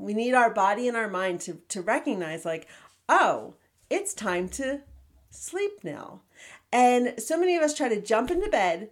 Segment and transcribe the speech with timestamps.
[0.00, 2.66] We need our body and our mind to, to recognize, like,
[3.08, 3.54] oh,
[3.90, 4.80] it's time to
[5.30, 6.22] sleep now.
[6.72, 8.90] And so many of us try to jump into bed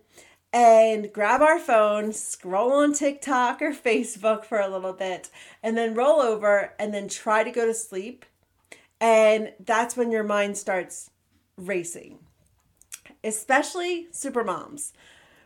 [0.52, 5.30] and grab our phone, scroll on TikTok or Facebook for a little bit,
[5.62, 8.24] and then roll over and then try to go to sleep.
[9.00, 11.10] And that's when your mind starts
[11.56, 12.18] racing,
[13.24, 14.92] especially super moms.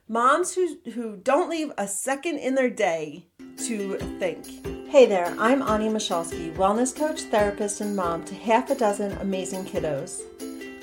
[0.09, 3.29] Moms who, who don't leave a second in their day
[3.67, 4.45] to think.
[4.89, 9.65] Hey there, I'm Ani Michalski, wellness coach, therapist, and mom to half a dozen amazing
[9.65, 10.23] kiddos.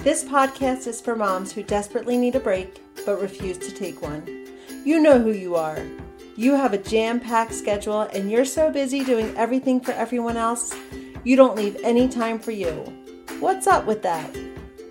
[0.03, 4.47] This podcast is for moms who desperately need a break but refuse to take one.
[4.85, 5.85] You know who you are.
[6.37, 10.73] You have a jam packed schedule and you're so busy doing everything for everyone else,
[11.25, 12.71] you don't leave any time for you.
[13.41, 14.33] What's up with that?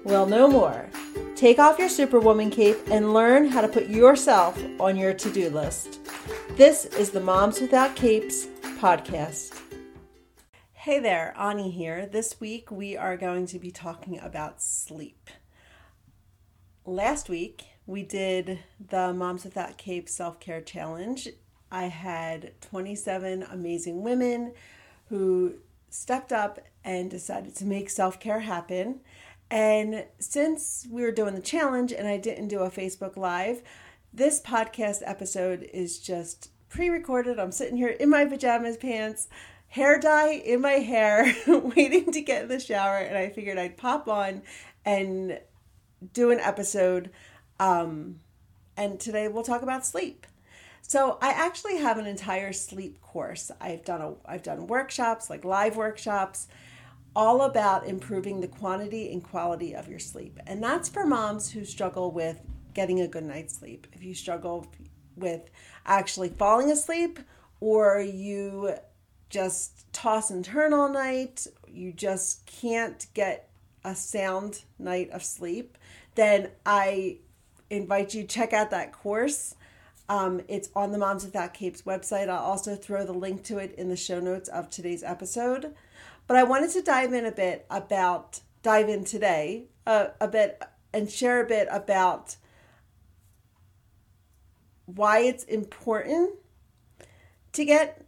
[0.04, 0.90] Well, no more.
[1.38, 5.48] Take off your Superwoman cape and learn how to put yourself on your to do
[5.50, 6.00] list.
[6.56, 8.48] This is the Moms Without Capes
[8.80, 9.56] podcast.
[10.72, 12.06] Hey there, Ani here.
[12.06, 15.30] This week we are going to be talking about sleep.
[16.84, 18.58] Last week we did
[18.88, 21.28] the Moms Without Capes Self Care Challenge.
[21.70, 24.54] I had 27 amazing women
[25.08, 25.54] who
[25.88, 29.02] stepped up and decided to make self care happen.
[29.50, 33.62] And since we were doing the challenge and I didn't do a Facebook Live,
[34.12, 37.38] this podcast episode is just pre recorded.
[37.38, 39.28] I'm sitting here in my pajamas pants,
[39.68, 42.98] hair dye in my hair, waiting to get in the shower.
[42.98, 44.42] And I figured I'd pop on
[44.84, 45.40] and
[46.12, 47.10] do an episode.
[47.58, 48.20] Um,
[48.76, 50.26] and today we'll talk about sleep.
[50.82, 53.50] So I actually have an entire sleep course.
[53.60, 56.48] I've done a I've done workshops, like live workshops,
[57.18, 60.38] all about improving the quantity and quality of your sleep.
[60.46, 62.40] And that's for moms who struggle with
[62.74, 63.88] getting a good night's sleep.
[63.92, 64.68] If you struggle
[65.16, 65.50] with
[65.84, 67.18] actually falling asleep
[67.58, 68.72] or you
[69.30, 73.50] just toss and turn all night, you just can't get
[73.82, 75.76] a sound night of sleep,
[76.14, 77.16] then I
[77.68, 79.56] invite you to check out that course.
[80.08, 82.28] Um, it's on the Moms Without Capes website.
[82.28, 85.74] I'll also throw the link to it in the show notes of today's episode.
[86.26, 90.62] But I wanted to dive in a bit about, dive in today uh, a bit
[90.92, 92.36] and share a bit about
[94.86, 96.30] why it's important
[97.52, 98.06] to get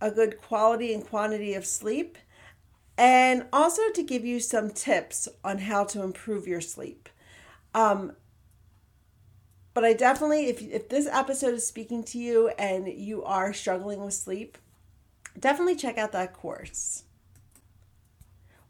[0.00, 2.18] a good quality and quantity of sleep
[2.98, 7.08] and also to give you some tips on how to improve your sleep.
[7.74, 8.12] Um,
[9.76, 14.02] but I definitely, if, if this episode is speaking to you and you are struggling
[14.02, 14.56] with sleep,
[15.38, 17.02] definitely check out that course.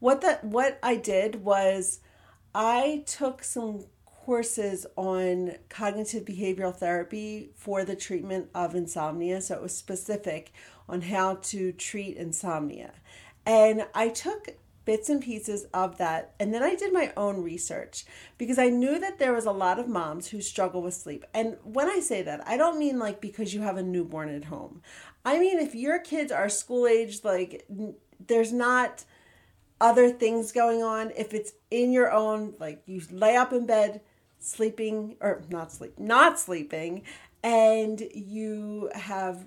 [0.01, 2.01] What that what I did was
[2.57, 9.41] I took some courses on cognitive behavioral therapy for the treatment of insomnia.
[9.41, 10.51] So it was specific
[10.89, 12.95] on how to treat insomnia.
[13.47, 16.33] And I took bits and pieces of that.
[16.41, 18.07] And then I did my own research
[18.39, 21.27] because I knew that there was a lot of moms who struggle with sleep.
[21.35, 24.45] And when I say that, I don't mean like because you have a newborn at
[24.45, 24.81] home.
[25.25, 27.67] I mean, if your kids are school age, like
[28.25, 29.05] there's not
[29.81, 31.11] other things going on.
[31.17, 34.01] If it's in your own, like you lay up in bed,
[34.39, 37.03] sleeping or not sleep, not sleeping,
[37.43, 39.47] and you have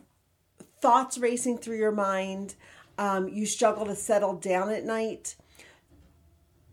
[0.81, 2.55] thoughts racing through your mind
[2.99, 5.37] um, you struggle to settle down at night.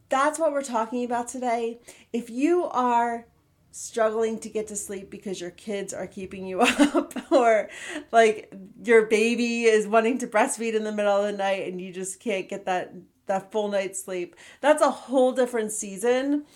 [0.09, 1.79] That's what we're talking about today.
[2.13, 3.27] If you are
[3.71, 7.69] struggling to get to sleep because your kids are keeping you up or
[8.11, 11.93] like your baby is wanting to breastfeed in the middle of the night and you
[11.93, 12.93] just can't get that
[13.27, 16.47] that full night's sleep that's a whole different season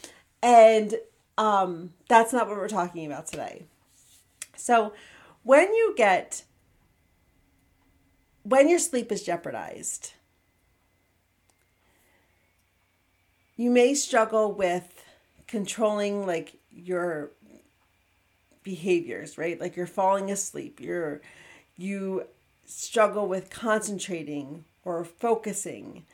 [0.42, 0.94] and
[1.36, 3.66] um that's not what we're talking about today
[4.56, 4.94] so
[5.42, 6.44] when you get
[8.42, 10.12] when your sleep is jeopardized,
[13.56, 15.04] you may struggle with
[15.46, 17.30] controlling like your
[18.62, 19.60] behaviors, right?
[19.60, 21.20] Like you're falling asleep, you're
[21.76, 22.24] you
[22.66, 26.04] struggle with concentrating or focusing.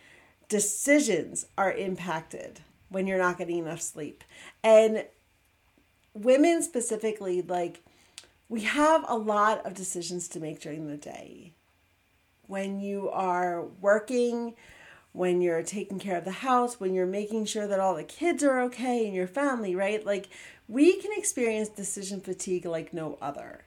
[0.48, 4.24] Decisions are impacted when you're not getting enough sleep.
[4.62, 5.04] And
[6.14, 7.82] women specifically like
[8.48, 11.52] we have a lot of decisions to make during the day
[12.46, 14.54] when you are working,
[15.12, 18.44] when you're taking care of the house, when you're making sure that all the kids
[18.44, 20.04] are okay and your family, right?
[20.04, 20.28] Like
[20.68, 23.64] we can experience decision fatigue like no other.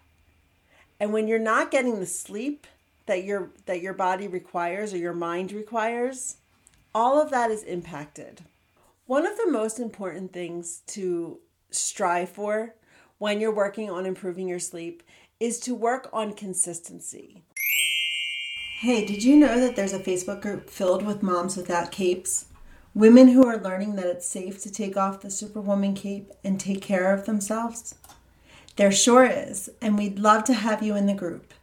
[0.99, 2.67] And when you're not getting the sleep
[3.05, 6.37] that your that your body requires or your mind requires,
[6.93, 8.41] all of that is impacted.
[9.05, 11.39] One of the most important things to
[11.71, 12.75] strive for
[13.17, 15.01] when you're working on improving your sleep
[15.39, 17.43] is to work on consistency.
[18.81, 22.45] Hey, did you know that there's a Facebook group filled with moms without capes?
[22.95, 26.81] Women who are learning that it's safe to take off the Superwoman cape and take
[26.81, 27.95] care of themselves?
[28.77, 31.53] There sure is, and we'd love to have you in the group.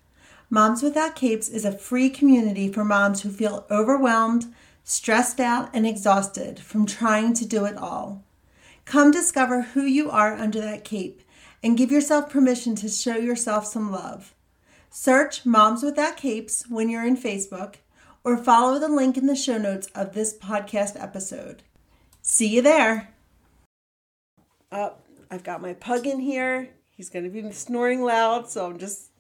[0.50, 4.52] Moms Without Capes is a free community for moms who feel overwhelmed,
[4.84, 8.24] stressed out, and exhausted from trying to do it all.
[8.84, 11.22] Come discover who you are under that cape
[11.62, 14.34] and give yourself permission to show yourself some love.
[14.98, 17.74] Search Moms Without Capes when you're in Facebook
[18.24, 21.62] or follow the link in the show notes of this podcast episode.
[22.22, 23.12] See you there.
[24.72, 26.70] Up, oh, I've got my pug in here.
[26.88, 29.10] He's going to be snoring loud, so I'm just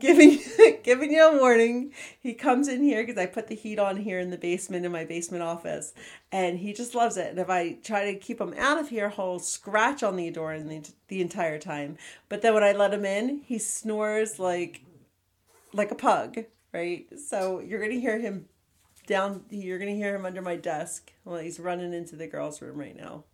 [0.00, 0.40] giving
[0.82, 1.92] giving you a warning.
[2.18, 4.90] He comes in here because I put the heat on here in the basement in
[4.90, 5.94] my basement office,
[6.32, 7.28] and he just loves it.
[7.28, 10.58] And if I try to keep him out of here, he'll scratch on the door
[10.58, 11.98] the, the entire time.
[12.28, 14.82] But then when I let him in, he snores like
[15.72, 16.38] like a pug,
[16.72, 17.06] right?
[17.18, 18.46] So you're gonna hear him
[19.06, 19.44] down.
[19.50, 22.96] You're gonna hear him under my desk while he's running into the girls' room right
[22.96, 23.24] now.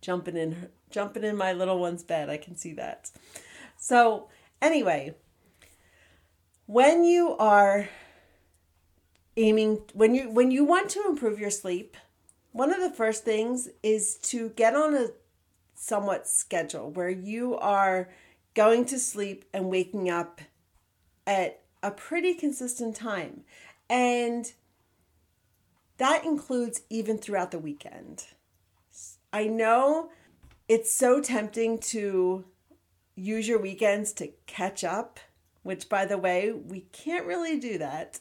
[0.00, 2.28] Jumping in, jumping in my little one's bed.
[2.28, 3.10] I can see that.
[3.76, 4.28] So
[4.62, 5.12] Anyway,
[6.66, 7.88] when you are
[9.36, 11.96] aiming when you when you want to improve your sleep,
[12.52, 15.08] one of the first things is to get on a
[15.74, 18.08] somewhat schedule where you are
[18.54, 20.40] going to sleep and waking up
[21.26, 23.42] at a pretty consistent time.
[23.88, 24.52] And
[25.98, 28.26] that includes even throughout the weekend.
[29.32, 30.10] I know
[30.68, 32.44] it's so tempting to
[33.14, 35.20] use your weekends to catch up,
[35.62, 38.20] which by the way, we can't really do that.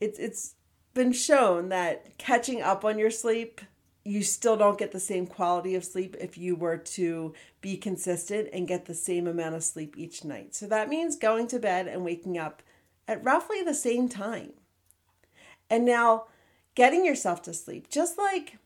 [0.00, 0.54] It's it's
[0.94, 3.60] been shown that catching up on your sleep,
[4.04, 8.48] you still don't get the same quality of sleep if you were to be consistent
[8.52, 10.54] and get the same amount of sleep each night.
[10.54, 12.62] So that means going to bed and waking up
[13.06, 14.52] at roughly the same time.
[15.68, 16.24] And now
[16.74, 18.58] getting yourself to sleep, just like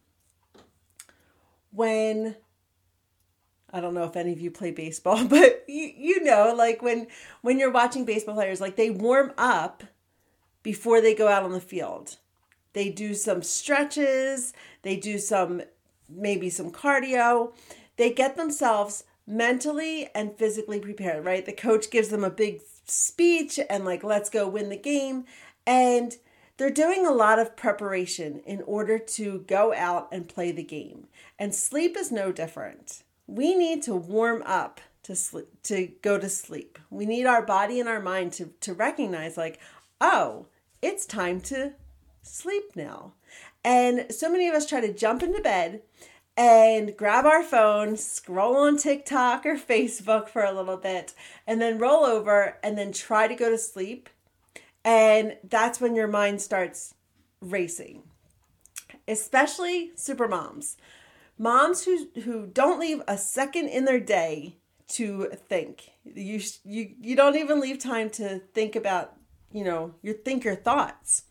[1.73, 2.37] when
[3.73, 7.09] I don't know if any of you play baseball, but you, you know, like when
[7.43, 9.83] when you're watching baseball players, like they warm up
[10.63, 12.19] before they go out on the field.
[12.75, 15.63] They do some stretches, they do some
[16.09, 17.55] maybe some cardio.
[17.97, 21.47] They get themselves mentally and physically prepared, right?
[21.47, 25.25] The coach gives them a big speech and like let's go win the game
[25.67, 26.15] and
[26.57, 31.07] they're doing a lot of preparation in order to go out and play the game.
[31.39, 36.29] And sleep is no different we need to warm up to sleep to go to
[36.29, 36.79] sleep.
[36.91, 39.61] We need our body and our mind to to recognize like,
[40.01, 40.47] oh,
[40.83, 41.73] it's time to
[42.25, 43.13] sleep now.
[43.65, 45.83] And so many of us try to jump into bed
[46.37, 51.15] and grab our phone, scroll on TikTok or Facebook for a little bit,
[51.47, 54.09] and then roll over and then try to go to sleep.
[54.85, 56.95] And that's when your mind starts
[57.41, 58.03] racing.
[59.07, 60.77] Especially super moms
[61.39, 64.57] moms who who don't leave a second in their day
[64.89, 65.91] to think.
[66.05, 69.15] You you you don't even leave time to think about,
[69.53, 71.25] you know, your think your thoughts.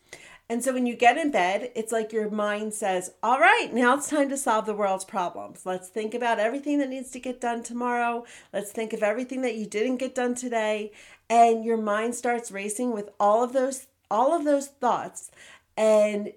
[0.48, 3.96] And so when you get in bed, it's like your mind says, "All right, now
[3.96, 5.64] it's time to solve the world's problems.
[5.64, 8.24] Let's think about everything that needs to get done tomorrow.
[8.52, 10.92] Let's think of everything that you didn't get done today."
[11.30, 15.30] And your mind starts racing with all of those all of those thoughts,
[15.76, 16.34] and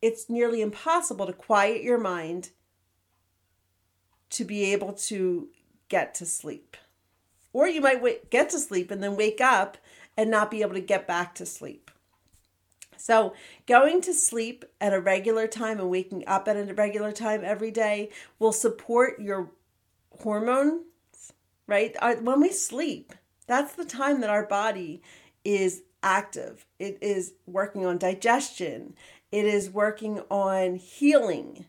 [0.00, 2.50] it's nearly impossible to quiet your mind
[4.30, 5.48] to be able to
[5.88, 6.76] get to sleep.
[7.52, 9.78] Or you might get to sleep and then wake up
[10.16, 11.83] and not be able to get back to sleep.
[12.96, 13.34] So,
[13.66, 17.70] going to sleep at a regular time and waking up at a regular time every
[17.70, 19.50] day will support your
[20.20, 20.82] hormones,
[21.66, 21.96] right?
[22.00, 23.12] Uh, when we sleep,
[23.46, 25.02] that's the time that our body
[25.44, 26.66] is active.
[26.78, 28.94] It is working on digestion,
[29.32, 31.66] it is working on healing,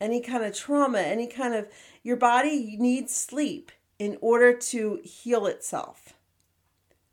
[0.00, 1.68] any kind of trauma, any kind of
[2.02, 6.14] your body needs sleep in order to heal itself.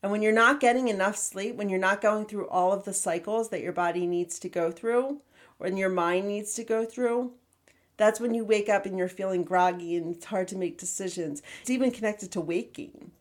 [0.06, 2.94] And when you're not getting enough sleep, when you're not going through all of the
[2.94, 5.22] cycles that your body needs to go through,
[5.58, 7.32] or your mind needs to go through,
[7.98, 11.42] that's when you wake up and you're feeling groggy and it's hard to make decisions.
[11.62, 13.14] It's even connected to waking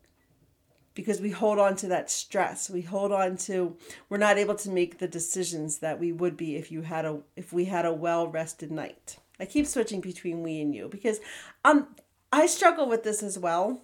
[0.93, 2.69] because we hold on to that stress.
[2.69, 3.75] We hold on to
[4.07, 7.21] we're not able to make the decisions that we would be if you had a
[7.35, 9.17] if we had a well-rested night.
[9.39, 11.19] I keep switching between we and you because
[11.63, 11.95] um
[12.31, 13.81] I struggle with this as well.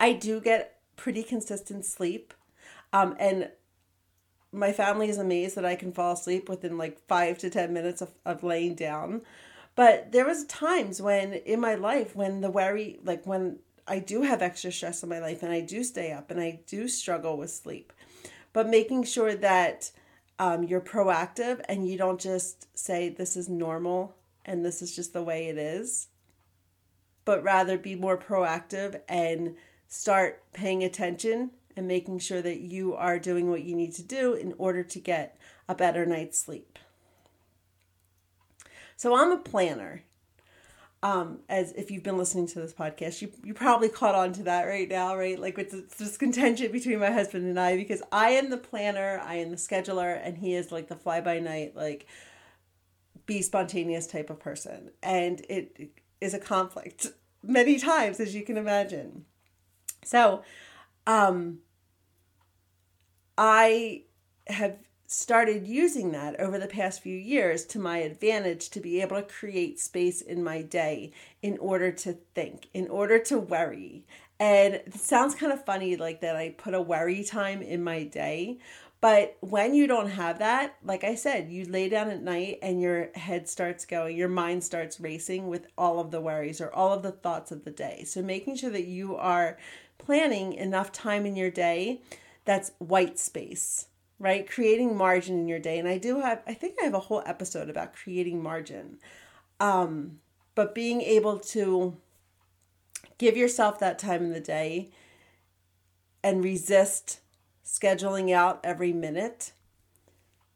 [0.00, 2.34] I do get pretty consistent sleep.
[2.92, 3.50] Um and
[4.52, 8.00] my family is amazed that I can fall asleep within like 5 to 10 minutes
[8.02, 9.22] of, of laying down.
[9.74, 14.22] But there was times when in my life when the worry like when I do
[14.22, 17.38] have extra stress in my life and I do stay up and I do struggle
[17.38, 17.92] with sleep.
[18.52, 19.90] but making sure that
[20.38, 24.14] um, you're proactive and you don't just say this is normal
[24.44, 26.08] and this is just the way it is,
[27.24, 29.56] but rather be more proactive and
[29.88, 34.34] start paying attention and making sure that you are doing what you need to do
[34.34, 36.78] in order to get a better night's sleep.
[38.96, 40.02] So I'm a planner.
[41.00, 44.42] Um, as if you've been listening to this podcast, you you probably caught on to
[44.42, 45.38] that right now, right?
[45.38, 49.36] Like with this contention between my husband and I, because I am the planner, I
[49.36, 52.08] am the scheduler, and he is like the fly by night, like
[53.26, 57.06] be spontaneous type of person, and it is a conflict
[57.44, 59.24] many times, as you can imagine.
[60.04, 60.42] So,
[61.06, 61.58] um,
[63.36, 64.02] I
[64.48, 69.16] have started using that over the past few years to my advantage to be able
[69.16, 74.04] to create space in my day in order to think, in order to worry.
[74.38, 78.04] And it sounds kind of funny like that I put a worry time in my
[78.04, 78.58] day.
[79.00, 82.80] But when you don't have that, like I said, you lay down at night and
[82.80, 86.92] your head starts going, your mind starts racing with all of the worries or all
[86.92, 88.02] of the thoughts of the day.
[88.04, 89.56] So making sure that you are
[89.98, 92.00] planning enough time in your day
[92.44, 93.86] that's white space
[94.18, 94.48] right?
[94.48, 95.78] Creating margin in your day.
[95.78, 98.98] And I do have, I think I have a whole episode about creating margin.
[99.60, 100.18] Um,
[100.54, 101.96] but being able to
[103.16, 104.90] give yourself that time in the day
[106.22, 107.20] and resist
[107.68, 109.52] scheduling out every minute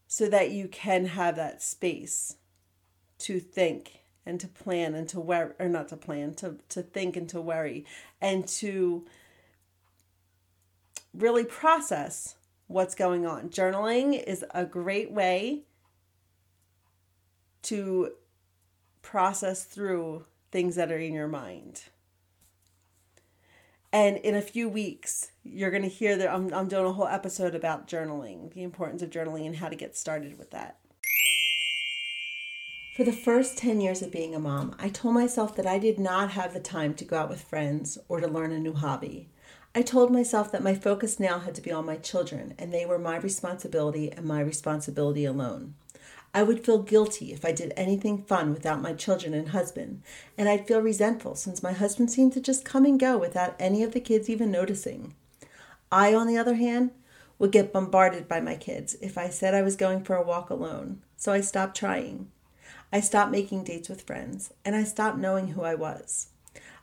[0.09, 2.37] so that you can have that space
[3.19, 7.17] to think and to plan and to worry or not to plan to to think
[7.17, 7.85] and to worry
[8.21, 9.05] and to
[11.13, 13.51] really process what's going on.
[13.51, 15.65] Journaling is a great way
[17.63, 18.13] to
[19.03, 21.83] process through things that are in your mind.
[23.93, 27.07] And in a few weeks, you're going to hear that I'm, I'm doing a whole
[27.07, 30.79] episode about journaling, the importance of journaling, and how to get started with that.
[32.97, 35.99] For the first 10 years of being a mom, I told myself that I did
[35.99, 39.29] not have the time to go out with friends or to learn a new hobby.
[39.75, 42.85] I told myself that my focus now had to be on my children, and they
[42.85, 45.75] were my responsibility and my responsibility alone.
[46.35, 50.03] I would feel guilty if I did anything fun without my children and husband,
[50.39, 53.83] and I'd feel resentful since my husband seemed to just come and go without any
[53.83, 55.15] of the kids even noticing.
[55.91, 56.93] I, on the other hand,
[57.39, 60.49] would get bombarded by my kids if I said I was going for a walk
[60.49, 62.31] alone, so I stopped trying.
[62.91, 66.29] I stopped making dates with friends, and I stopped knowing who I was.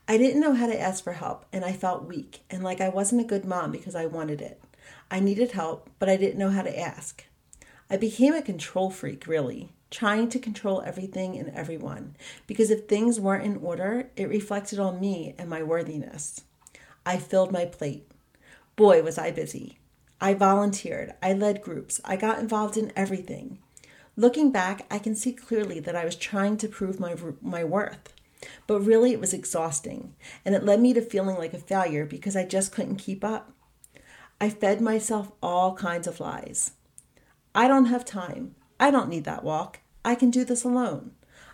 [0.07, 2.89] I didn't know how to ask for help, and I felt weak and like I
[2.89, 4.61] wasn't a good mom because I wanted it.
[5.09, 7.25] I needed help, but I didn't know how to ask.
[7.89, 12.15] I became a control freak, really, trying to control everything and everyone,
[12.45, 16.41] because if things weren't in order, it reflected on me and my worthiness.
[17.03, 18.09] I filled my plate.
[18.75, 19.79] Boy, was I busy.
[20.21, 23.57] I volunteered, I led groups, I got involved in everything.
[24.15, 28.13] Looking back, I can see clearly that I was trying to prove my, my worth.
[28.67, 30.13] But really, it was exhausting,
[30.45, 33.53] and it led me to feeling like a failure because I just couldn't keep up.
[34.39, 36.71] I fed myself all kinds of lies.
[37.59, 38.55] I don't have time.
[38.79, 39.81] I don't need that walk.
[40.05, 41.11] I can do this alone.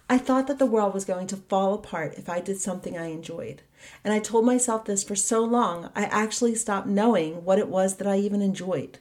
[0.08, 3.08] I thought that the world was going to fall apart if I did something I
[3.08, 3.64] enjoyed.
[4.04, 7.96] And I told myself this for so long, I actually stopped knowing what it was
[7.96, 9.00] that I even enjoyed.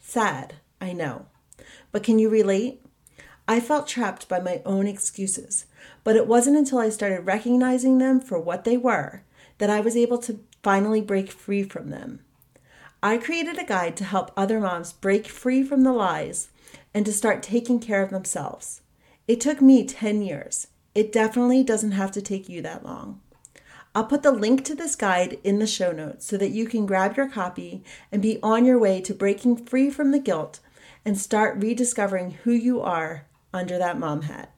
[0.00, 1.26] Sad, I know.
[1.90, 2.82] But can you relate?
[3.46, 5.66] I felt trapped by my own excuses,
[6.02, 9.22] but it wasn't until I started recognizing them for what they were
[9.58, 12.20] that I was able to finally break free from them.
[13.04, 16.50] I created a guide to help other moms break free from the lies
[16.94, 18.80] and to start taking care of themselves.
[19.26, 20.68] It took me 10 years.
[20.94, 23.20] It definitely doesn't have to take you that long.
[23.92, 26.86] I'll put the link to this guide in the show notes so that you can
[26.86, 27.82] grab your copy
[28.12, 30.60] and be on your way to breaking free from the guilt
[31.04, 34.56] and start rediscovering who you are under that mom hat.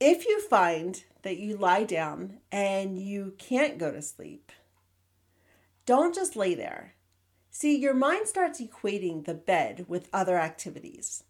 [0.00, 4.50] If you find that you lie down and you can't go to sleep,
[5.84, 6.94] don't just lay there.
[7.56, 11.22] See, your mind starts equating the bed with other activities.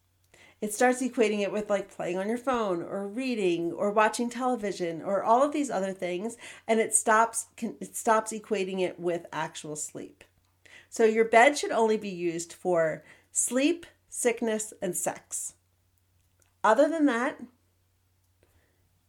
[0.58, 5.02] It starts equating it with like playing on your phone or reading or watching television
[5.02, 9.76] or all of these other things and it stops it stops equating it with actual
[9.76, 10.24] sleep.
[10.88, 15.52] So your bed should only be used for sleep, sickness and sex.
[16.64, 17.38] Other than that,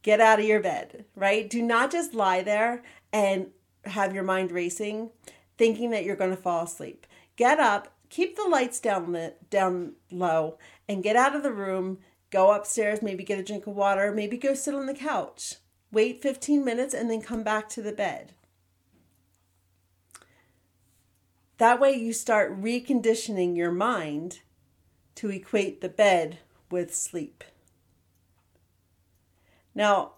[0.01, 1.49] get out of your bed, right?
[1.49, 3.51] Do not just lie there and
[3.85, 5.11] have your mind racing
[5.57, 7.05] thinking that you're going to fall asleep.
[7.35, 10.57] Get up, keep the lights down lit, down low
[10.87, 11.99] and get out of the room,
[12.31, 15.55] go upstairs, maybe get a drink of water, maybe go sit on the couch.
[15.91, 18.33] Wait 15 minutes and then come back to the bed.
[21.57, 24.39] that way you start reconditioning your mind
[25.15, 27.43] to equate the bed with sleep.
[29.73, 30.13] Now,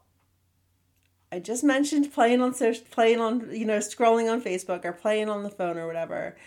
[1.32, 5.30] I just mentioned playing on social, playing on, you know, scrolling on Facebook or playing
[5.30, 6.38] on the phone or whatever.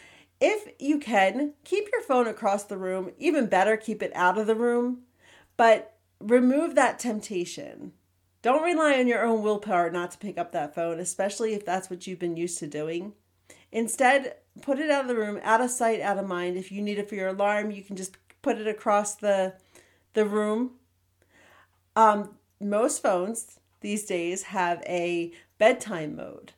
[0.40, 3.10] If you can, keep your phone across the room.
[3.18, 5.02] Even better, keep it out of the room.
[5.58, 7.92] But remove that temptation.
[8.42, 11.90] Don't rely on your own willpower not to pick up that phone, especially if that's
[11.90, 13.12] what you've been used to doing.
[13.70, 16.56] Instead, put it out of the room, out of sight, out of mind.
[16.56, 19.54] If you need it for your alarm, you can just put it across the
[20.14, 20.72] the room.
[21.94, 26.52] Um, most phones these days have a bedtime mode.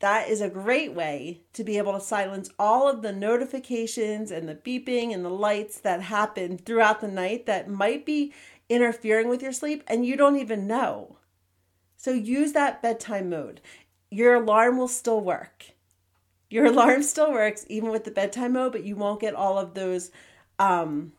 [0.00, 4.48] That is a great way to be able to silence all of the notifications and
[4.48, 8.32] the beeping and the lights that happen throughout the night that might be
[8.68, 11.18] interfering with your sleep and you don't even know.
[11.96, 13.60] So use that bedtime mode.
[14.10, 15.66] Your alarm will still work.
[16.50, 19.74] Your alarm still works even with the bedtime mode, but you won't get all of
[19.74, 20.10] those
[20.58, 21.12] um,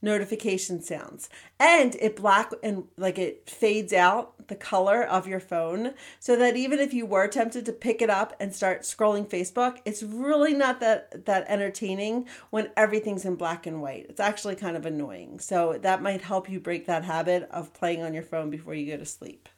[0.00, 1.28] notification sounds.
[1.58, 6.56] And it black and like it fades out the color of your phone so that
[6.56, 10.54] even if you were tempted to pick it up and start scrolling Facebook, it's really
[10.54, 14.06] not that that entertaining when everything's in black and white.
[14.08, 15.40] It's actually kind of annoying.
[15.40, 18.90] So that might help you break that habit of playing on your phone before you
[18.90, 19.48] go to sleep.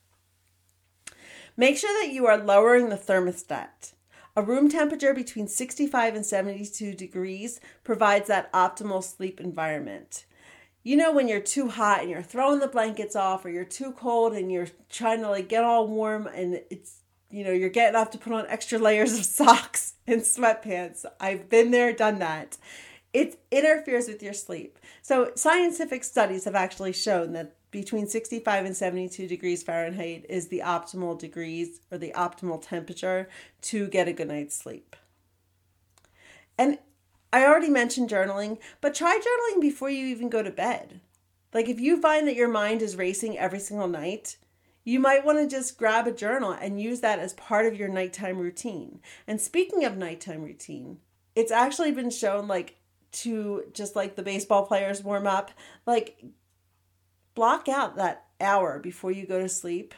[1.57, 3.93] Make sure that you are lowering the thermostat.
[4.37, 10.25] A room temperature between 65 and 72 degrees provides that optimal sleep environment.
[10.83, 13.93] You know, when you're too hot and you're throwing the blankets off, or you're too
[13.93, 17.97] cold and you're trying to like get all warm, and it's, you know, you're getting
[17.97, 21.05] off to put on extra layers of socks and sweatpants.
[21.21, 22.57] I've been there, done that.
[23.13, 24.79] It interferes with your sleep.
[25.03, 30.63] So, scientific studies have actually shown that between 65 and 72 degrees Fahrenheit is the
[30.65, 33.29] optimal degrees or the optimal temperature
[33.63, 34.97] to get a good night's sleep.
[36.59, 36.79] And
[37.33, 41.01] I already mentioned journaling, but try journaling before you even go to bed.
[41.53, 44.37] Like if you find that your mind is racing every single night,
[44.85, 47.89] you might want to just grab a journal and use that as part of your
[47.89, 49.01] nighttime routine.
[49.27, 50.99] And speaking of nighttime routine,
[51.35, 52.77] it's actually been shown like
[53.13, 55.51] to just like the baseball players warm up,
[55.87, 56.25] like
[57.35, 59.95] block out that hour before you go to sleep.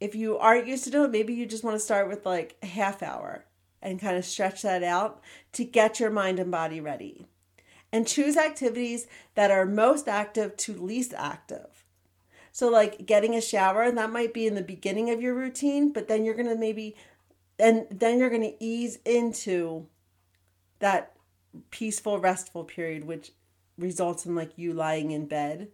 [0.00, 2.56] If you aren't used to doing it, maybe you just want to start with like
[2.62, 3.44] a half hour
[3.82, 5.20] and kind of stretch that out
[5.52, 7.26] to get your mind and body ready.
[7.92, 11.84] And choose activities that are most active to least active.
[12.52, 16.08] So, like getting a shower, that might be in the beginning of your routine, but
[16.08, 16.96] then you're going to maybe,
[17.58, 19.86] and then you're going to ease into
[20.78, 21.12] that
[21.70, 23.32] peaceful, restful period, which
[23.78, 25.68] results in like you lying in bed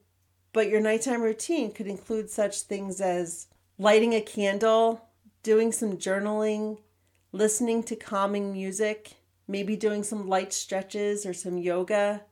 [0.52, 5.08] but your nighttime routine could include such things as lighting a candle,
[5.42, 6.78] doing some journaling,
[7.32, 9.14] listening to calming music,
[9.48, 12.22] maybe doing some light stretches or some yoga,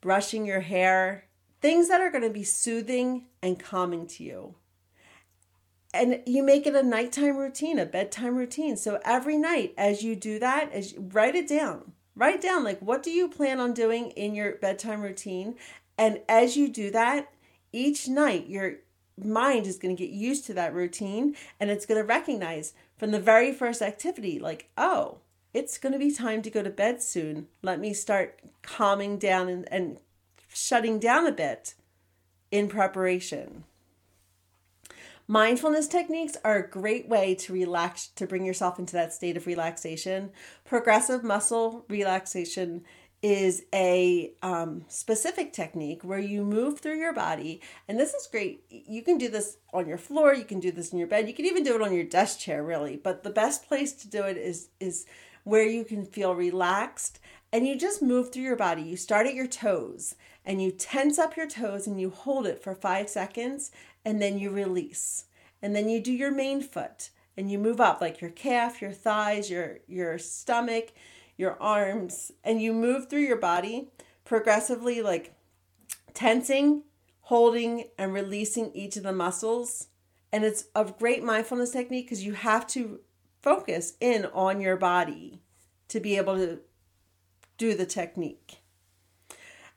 [0.00, 1.24] brushing your hair,
[1.60, 4.54] things that are going to be soothing and calming to you.
[5.94, 8.76] And you make it a nighttime routine, a bedtime routine.
[8.76, 11.92] So every night as you do that, as you, write it down.
[12.14, 15.56] Write down like what do you plan on doing in your bedtime routine?
[15.98, 17.32] And as you do that,
[17.72, 18.76] each night your
[19.22, 23.10] mind is going to get used to that routine and it's going to recognize from
[23.10, 25.18] the very first activity like oh
[25.54, 29.48] it's going to be time to go to bed soon let me start calming down
[29.48, 29.98] and, and
[30.52, 31.74] shutting down a bit
[32.50, 33.64] in preparation
[35.28, 39.48] Mindfulness techniques are a great way to relax, to bring yourself into that state of
[39.48, 40.30] relaxation.
[40.64, 42.84] Progressive muscle relaxation
[43.28, 47.60] is a um, specific technique where you move through your body.
[47.88, 48.62] And this is great.
[48.70, 51.34] You can do this on your floor, you can do this in your bed, you
[51.34, 52.96] can even do it on your desk chair, really.
[52.96, 55.06] But the best place to do it is, is
[55.42, 57.18] where you can feel relaxed
[57.52, 58.82] and you just move through your body.
[58.82, 62.62] You start at your toes and you tense up your toes and you hold it
[62.62, 63.72] for five seconds
[64.04, 65.24] and then you release.
[65.60, 68.92] And then you do your main foot and you move up like your calf, your
[68.92, 70.92] thighs, your, your stomach
[71.36, 73.88] your arms, and you move through your body
[74.24, 75.34] progressively, like
[76.14, 76.82] tensing,
[77.22, 79.88] holding, and releasing each of the muscles.
[80.32, 83.00] And it's a great mindfulness technique because you have to
[83.42, 85.40] focus in on your body
[85.88, 86.60] to be able to
[87.58, 88.58] do the technique.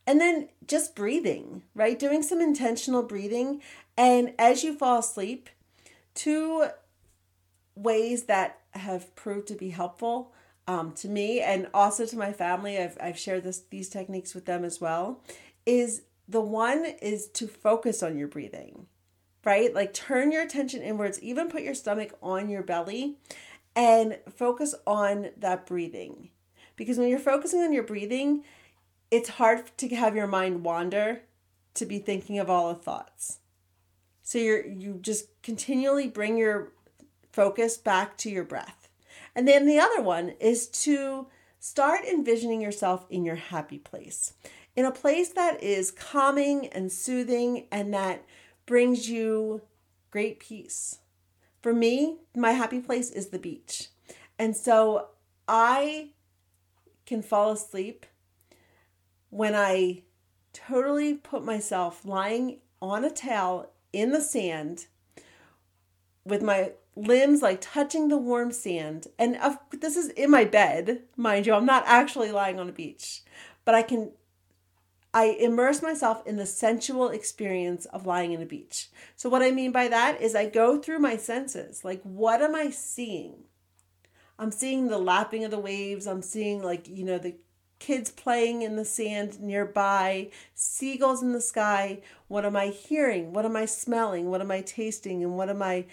[0.07, 1.99] And then just breathing, right?
[1.99, 3.61] Doing some intentional breathing.
[3.95, 5.49] And as you fall asleep,
[6.15, 6.65] two
[7.75, 10.33] ways that have proved to be helpful
[10.69, 14.45] um, to me and also to my family, I've, I've shared this these techniques with
[14.45, 15.19] them as well,
[15.65, 18.85] is the one is to focus on your breathing,
[19.43, 19.73] right?
[19.73, 23.17] Like turn your attention inwards, even put your stomach on your belly
[23.75, 26.29] and focus on that breathing.
[26.79, 28.45] because when you're focusing on your breathing,
[29.11, 31.23] it's hard to have your mind wander
[31.73, 33.39] to be thinking of all the thoughts.
[34.23, 36.71] So you're you just continually bring your
[37.33, 38.78] focus back to your breath.
[39.35, 41.27] And then the other one is to
[41.59, 44.33] start envisioning yourself in your happy place.
[44.75, 48.23] In a place that is calming and soothing and that
[48.65, 49.61] brings you
[50.11, 50.99] great peace.
[51.61, 53.89] For me, my happy place is the beach.
[54.37, 55.07] And so
[55.47, 56.11] I
[57.05, 58.05] can fall asleep
[59.29, 60.03] when I
[60.53, 64.87] totally put myself lying on a towel in the sand
[66.23, 69.07] with my limbs like touching the warm sand.
[69.17, 71.53] And of, this is in my bed, mind you.
[71.53, 73.21] I'm not actually lying on a beach,
[73.65, 74.11] but I can
[75.11, 78.89] I immerse myself in the sensual experience of lying in a beach.
[79.15, 81.83] So what I mean by that is I go through my senses.
[81.83, 83.45] Like what am I seeing?
[84.37, 86.05] I'm seeing the lapping of the waves.
[86.05, 87.35] I'm seeing like, you know, the
[87.79, 92.01] kids playing in the sand nearby, seagulls in the sky.
[92.27, 93.33] What am I hearing?
[93.33, 94.29] What am I smelling?
[94.29, 95.23] What am I tasting?
[95.23, 95.85] And what am I,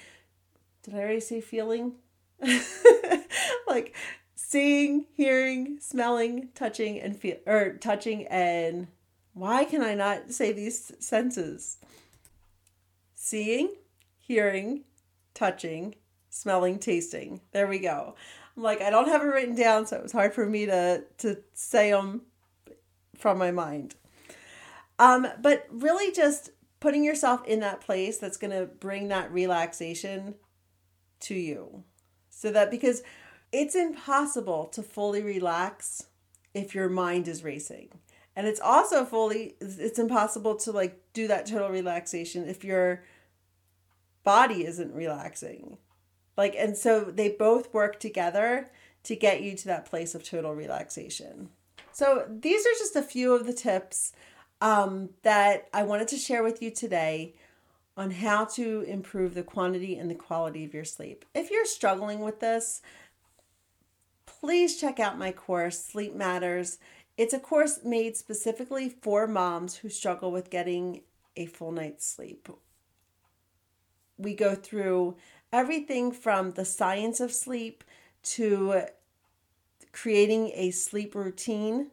[0.86, 1.94] did I already say feeling?
[3.66, 3.94] like
[4.36, 8.86] seeing, hearing, smelling, touching, and feel, or touching and
[9.34, 11.78] why can I not say these senses?
[13.16, 13.74] Seeing,
[14.16, 14.84] hearing,
[15.34, 15.96] touching,
[16.30, 17.40] smelling, tasting.
[17.50, 18.14] There we go.
[18.56, 21.02] I'm like, I don't have it written down, so it was hard for me to
[21.18, 22.22] to say them
[23.18, 23.96] from my mind.
[25.00, 30.36] Um, but really, just putting yourself in that place that's going to bring that relaxation
[31.20, 31.84] to you,
[32.30, 33.02] so that because
[33.52, 36.06] it's impossible to fully relax
[36.54, 37.88] if your mind is racing.
[38.34, 43.02] And it's also fully it's impossible to like do that total relaxation if your
[44.24, 45.78] body isn't relaxing.
[46.36, 48.70] Like, and so they both work together
[49.04, 51.48] to get you to that place of total relaxation.
[51.92, 54.12] So, these are just a few of the tips
[54.60, 57.34] um, that I wanted to share with you today
[57.96, 61.24] on how to improve the quantity and the quality of your sleep.
[61.34, 62.82] If you're struggling with this,
[64.26, 66.78] please check out my course, Sleep Matters.
[67.16, 71.00] It's a course made specifically for moms who struggle with getting
[71.36, 72.48] a full night's sleep.
[74.18, 75.16] We go through
[75.52, 77.82] everything from the science of sleep
[78.24, 78.82] to
[79.92, 81.88] creating a sleep routine,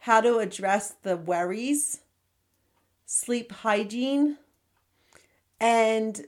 [0.00, 2.00] how to address the worries,
[3.06, 4.36] sleep hygiene,
[5.60, 6.26] and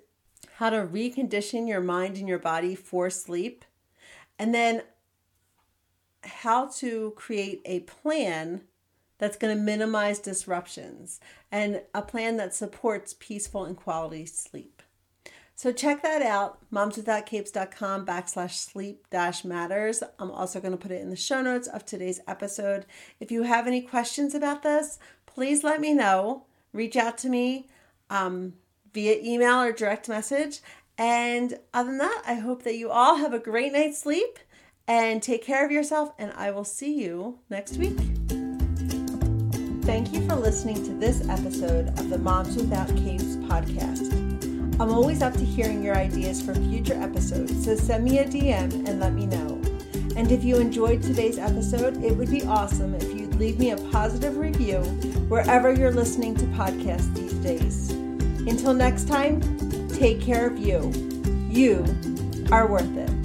[0.57, 3.65] how to recondition your mind and your body for sleep,
[4.39, 4.83] and then
[6.25, 8.63] how to create a plan
[9.19, 11.21] that's going to minimize disruptions
[11.53, 14.83] and a plan that supports peaceful and quality sleep.
[15.55, 20.03] So check that out, momswithoutcapes.com backslash sleep dash matters.
[20.19, 22.87] I'm also going to put it in the show notes of today's episode.
[23.21, 26.47] If you have any questions about this, please let me know.
[26.73, 27.69] Reach out to me
[28.09, 28.55] um,
[28.93, 30.61] via email or direct message.
[30.99, 34.39] And other than that, I hope that you all have a great night's sleep
[34.87, 36.13] and take care of yourself.
[36.19, 37.99] And I will see you next week.
[39.83, 44.13] Thank you for listening to this episode of the Moms Without Capes podcast.
[44.81, 48.89] I'm always up to hearing your ideas for future episodes, so send me a DM
[48.89, 49.61] and let me know.
[50.17, 53.77] And if you enjoyed today's episode, it would be awesome if you'd leave me a
[53.91, 54.81] positive review
[55.29, 58.00] wherever you're listening to podcasts these days.
[58.47, 59.41] Until next time,
[59.89, 60.93] take care of you.
[61.51, 61.85] You
[62.51, 63.20] are worth it.